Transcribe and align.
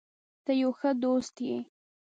ته 0.45 0.51
یو 0.61 0.71
ښه 0.79 0.89
دوست 1.03 1.35
یې. 1.47 1.57